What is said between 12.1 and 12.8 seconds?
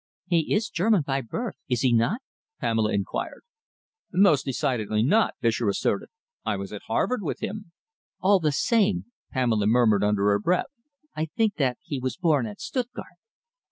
born at